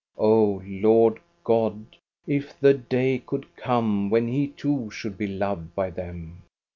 Oh, 0.17 0.63
Lord 0.65 1.19
God, 1.43 1.85
if 2.25 2.59
the 2.59 2.73
day 2.73 3.21
could 3.23 3.55
come 3.55 4.09
when 4.09 4.27
he 4.29 4.47
too 4.47 4.89
should 4.89 5.15
be 5.15 5.27
loved 5.27 5.75
by 5.75 5.91
them! 5.91 6.41